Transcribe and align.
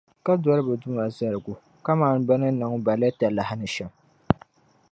Ka 0.25 0.33
doli 0.43 0.61
bɛ 0.67 0.73
Duuma 0.81 1.03
zaligu 1.17 1.53
kamani 1.85 2.25
bɛ 2.27 2.33
ni 2.41 2.47
niŋ 2.59 2.73
ba 2.85 2.93
li 2.99 3.07
talahi 3.19 3.55
ni 3.57 3.67
shɛm. 3.75 3.91